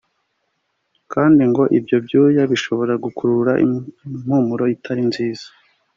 kandi 1.13 1.41
ngo 1.49 1.63
ibyo 1.77 1.97
byuya 2.05 2.43
bishobora 2.51 2.93
gukurura 3.03 3.51
impumuro 3.65 4.63
itari 4.75 5.01
nziza 5.09 5.47